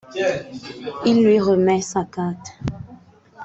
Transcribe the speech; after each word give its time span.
Il 1.05 1.23
lui 1.23 1.39
remet 1.39 1.81
sa 1.81 2.05
carte. 2.05 2.57